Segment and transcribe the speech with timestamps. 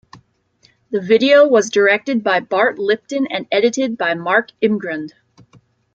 [0.89, 5.11] The video was directed by Bart Lipton and edited by Mark Imgrund.